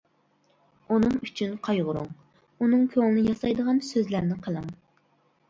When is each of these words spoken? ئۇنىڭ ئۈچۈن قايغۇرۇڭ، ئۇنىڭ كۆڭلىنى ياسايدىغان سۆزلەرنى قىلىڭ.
ئۇنىڭ 0.95 1.11
ئۈچۈن 1.27 1.53
قايغۇرۇڭ، 1.67 2.07
ئۇنىڭ 2.09 2.89
كۆڭلىنى 2.95 3.27
ياسايدىغان 3.29 3.85
سۆزلەرنى 3.91 4.41
قىلىڭ. 4.49 4.69